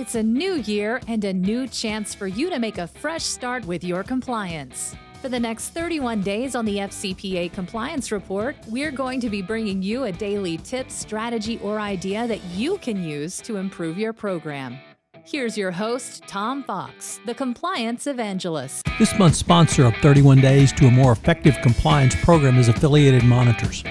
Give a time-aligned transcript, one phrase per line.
[0.00, 3.66] It's a new year and a new chance for you to make a fresh start
[3.66, 4.96] with your compliance.
[5.20, 9.82] For the next 31 days on the FCPA Compliance Report, we're going to be bringing
[9.82, 14.78] you a daily tip, strategy, or idea that you can use to improve your program.
[15.22, 18.86] Here's your host, Tom Fox, the Compliance Evangelist.
[18.98, 23.84] This month's sponsor of 31 Days to a More Effective Compliance program is Affiliated Monitors.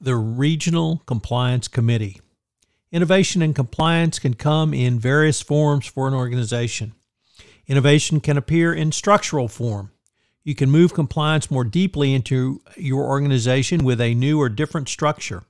[0.00, 2.20] The Regional Compliance Committee.
[2.90, 6.94] Innovation and compliance can come in various forms for an organization.
[7.70, 9.92] Innovation can appear in structural form.
[10.42, 15.44] You can move compliance more deeply into your organization with a new or different structure.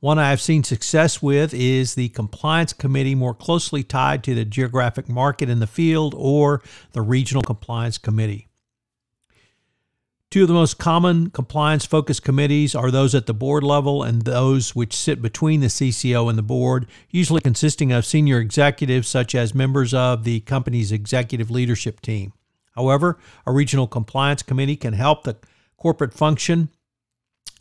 [0.00, 4.44] One I have seen success with is the compliance committee more closely tied to the
[4.44, 6.62] geographic market in the field or
[6.94, 8.48] the regional compliance committee.
[10.30, 14.22] Two of the most common compliance focused committees are those at the board level and
[14.22, 19.34] those which sit between the CCO and the board, usually consisting of senior executives such
[19.34, 22.32] as members of the company's executive leadership team.
[22.76, 25.36] However, a regional compliance committee can help the
[25.76, 26.68] corporate function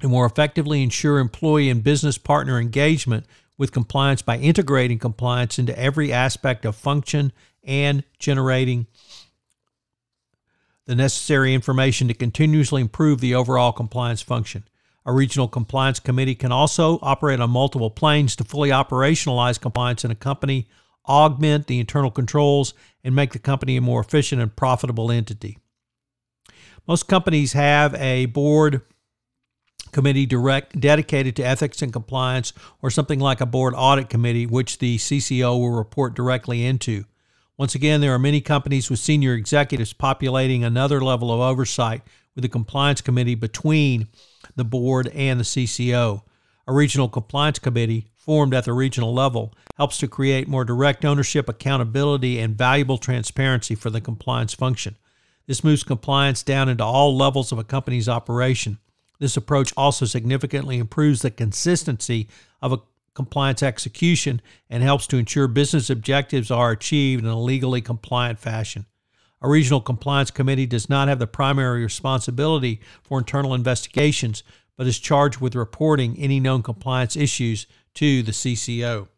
[0.04, 3.26] and more effectively ensure employee and business partner engagement
[3.58, 7.33] with compliance by integrating compliance into every aspect of function
[7.64, 8.86] and generating
[10.89, 14.64] the necessary information to continuously improve the overall compliance function.
[15.05, 20.10] A regional compliance committee can also operate on multiple planes to fully operationalize compliance in
[20.10, 20.67] a company,
[21.08, 22.73] augment the internal controls,
[23.04, 25.60] and make the company a more efficient and profitable entity.
[26.88, 28.82] Most companies have a board
[29.92, 32.52] committee direct dedicated to ethics and compliance
[32.82, 37.05] or something like a board audit committee which the CCO will report directly into.
[37.59, 42.02] Once again, there are many companies with senior executives populating another level of oversight
[42.33, 44.08] with a compliance committee between
[44.55, 46.21] the board and the CCO.
[46.67, 51.49] A regional compliance committee formed at the regional level helps to create more direct ownership,
[51.49, 54.95] accountability, and valuable transparency for the compliance function.
[55.45, 58.77] This moves compliance down into all levels of a company's operation.
[59.19, 62.30] This approach also significantly improves the consistency
[62.61, 62.80] of a
[63.19, 68.85] compliance execution and helps to ensure business objectives are achieved in a legally compliant fashion.
[69.41, 74.41] A regional compliance committee does not have the primary responsibility for internal investigations,
[74.77, 79.09] but is charged with reporting any known compliance issues to the CCO.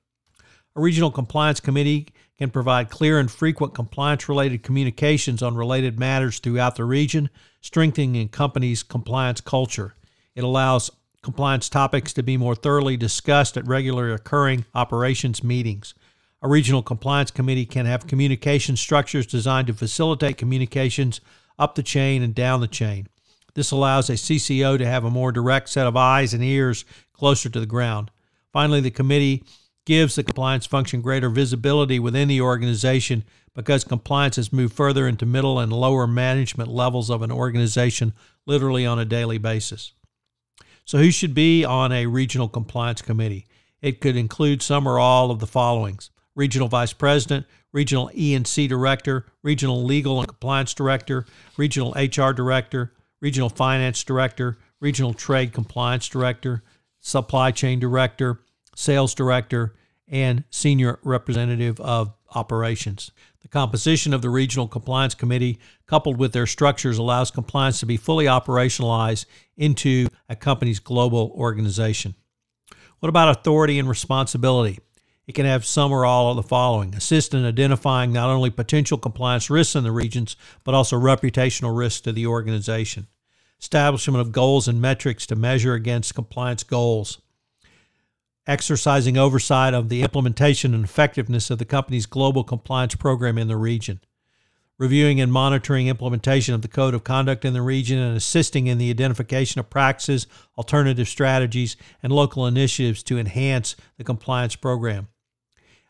[0.75, 2.07] A regional compliance committee
[2.39, 7.29] can provide clear and frequent compliance related communications on related matters throughout the region,
[7.61, 9.93] strengthening a company's compliance culture.
[10.33, 10.89] It allows
[11.23, 15.93] compliance topics to be more thoroughly discussed at regularly occurring operations meetings.
[16.41, 21.21] A regional compliance committee can have communication structures designed to facilitate communications
[21.59, 23.07] up the chain and down the chain.
[23.53, 27.49] This allows a CCO to have a more direct set of eyes and ears closer
[27.49, 28.09] to the ground.
[28.51, 29.43] Finally, the committee
[29.85, 33.23] gives the compliance function greater visibility within the organization
[33.53, 38.13] because compliance has moved further into middle and lower management levels of an organization
[38.47, 39.93] literally on a daily basis.
[40.91, 43.45] So, who should be on a regional compliance committee?
[43.81, 49.25] It could include some or all of the followings regional vice president, regional E&C director,
[49.41, 51.25] regional legal and compliance director,
[51.55, 52.91] regional HR director,
[53.21, 56.61] regional finance director, regional trade compliance director,
[56.99, 58.41] supply chain director,
[58.75, 59.73] sales director,
[60.09, 63.11] and senior representative of operations.
[63.41, 67.97] The composition of the Regional Compliance Committee, coupled with their structures, allows compliance to be
[67.97, 69.25] fully operationalized
[69.57, 72.15] into a company's global organization.
[72.99, 74.79] What about authority and responsibility?
[75.27, 78.97] It can have some or all of the following assist in identifying not only potential
[78.97, 83.07] compliance risks in the regions, but also reputational risks to the organization.
[83.59, 87.21] Establishment of goals and metrics to measure against compliance goals
[88.47, 93.57] exercising oversight of the implementation and effectiveness of the company's global compliance program in the
[93.57, 93.99] region.
[94.79, 98.79] reviewing and monitoring implementation of the Code of Conduct in the region, and assisting in
[98.79, 100.25] the identification of practices,
[100.57, 105.07] alternative strategies, and local initiatives to enhance the compliance program.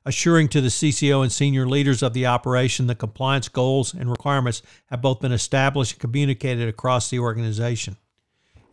[0.06, 4.62] Assuring to the CCO and senior leaders of the operation the compliance goals and requirements
[4.88, 7.96] have both been established and communicated across the organization.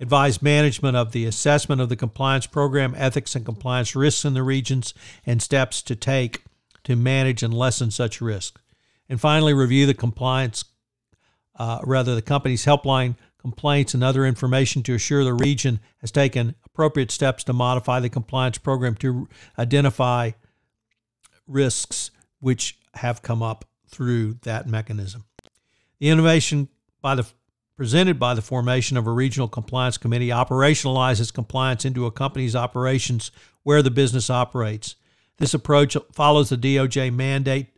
[0.01, 4.43] Advise management of the assessment of the compliance program, ethics and compliance risks in the
[4.43, 4.95] regions,
[5.27, 6.45] and steps to take
[6.85, 8.61] to manage and lessen such risks
[9.09, 10.65] and finally review the compliance,
[11.57, 16.55] uh, rather the company's helpline complaints and other information to assure the region has taken
[16.65, 19.29] appropriate steps to modify the compliance program to
[19.59, 20.31] identify
[21.47, 22.11] risks
[22.41, 25.25] which have come up through that mechanism.
[25.99, 26.69] The innovation
[27.01, 27.27] by the
[27.79, 33.31] presented by the formation of a regional compliance committee operationalizes compliance into a company's operations
[33.63, 34.97] where the business operates.
[35.39, 37.69] This approach follows the DOJ mandate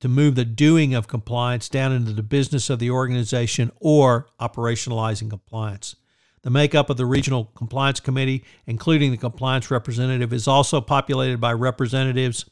[0.00, 5.30] to move the doing of compliance down into the business of the organization or operationalizing
[5.30, 5.96] compliance.
[6.42, 11.54] The makeup of the Regional Compliance Committee, including the compliance representative, is also populated by
[11.54, 12.44] representatives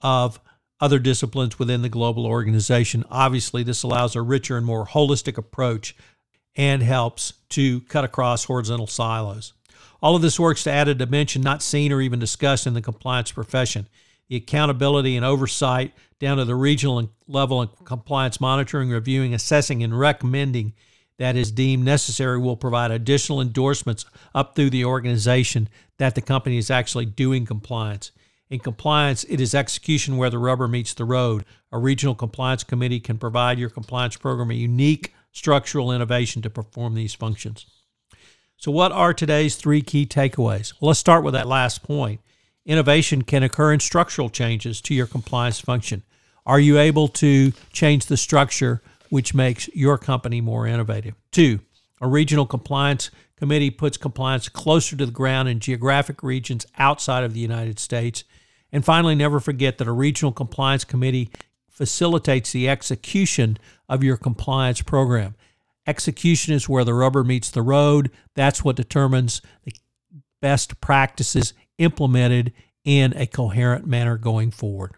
[0.00, 0.40] of
[0.80, 3.04] other disciplines within the global organization.
[3.10, 5.94] Obviously, this allows a richer and more holistic approach
[6.56, 9.52] and helps to cut across horizontal silos.
[10.02, 12.82] All of this works to add a dimension not seen or even discussed in the
[12.82, 13.86] compliance profession
[14.28, 19.98] the accountability and oversight down to the regional level and compliance monitoring, reviewing, assessing, and
[19.98, 20.72] recommending
[21.18, 26.56] that is deemed necessary will provide additional endorsements up through the organization that the company
[26.56, 28.10] is actually doing compliance.
[28.48, 31.44] In compliance, it is execution where the rubber meets the road.
[31.70, 36.94] A regional compliance committee can provide your compliance program a unique structural innovation to perform
[36.94, 37.66] these functions.
[38.56, 40.74] So, what are today's three key takeaways?
[40.80, 42.20] Well, let's start with that last point.
[42.64, 46.04] Innovation can occur in structural changes to your compliance function.
[46.46, 48.80] Are you able to change the structure
[49.10, 51.14] which makes your company more innovative?
[51.32, 51.60] Two,
[52.00, 57.34] a regional compliance committee puts compliance closer to the ground in geographic regions outside of
[57.34, 58.22] the United States.
[58.70, 61.30] And finally, never forget that a regional compliance committee
[61.72, 63.58] facilitates the execution
[63.88, 65.34] of your compliance program.
[65.86, 68.10] Execution is where the rubber meets the road.
[68.36, 69.72] That's what determines the
[70.40, 72.52] best practices implemented
[72.84, 74.92] in a coherent manner going forward.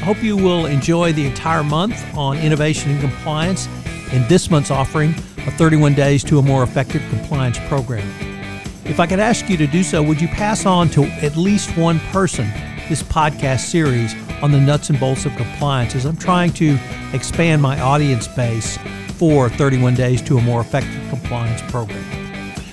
[0.00, 3.68] I hope you will enjoy the entire month on innovation and compliance
[4.12, 5.14] in this month's offering
[5.46, 8.08] of 31 Days to a More Effective Compliance Program.
[8.86, 11.76] If I could ask you to do so, would you pass on to at least
[11.76, 12.50] one person
[12.90, 16.76] this podcast series on the nuts and bolts of compliance as I'm trying to
[17.12, 18.78] expand my audience base
[19.14, 22.04] for 31 Days to a More Effective Compliance Program?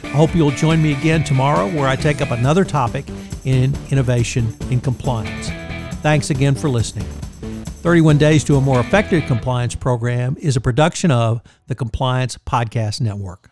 [0.04, 3.06] I hope you'll join me again tomorrow where I take up another topic
[3.46, 5.50] in innovation and compliance.
[6.02, 7.06] Thanks again for listening.
[7.84, 13.02] 31 Days to a More Effective Compliance program is a production of the Compliance Podcast
[13.02, 13.52] Network.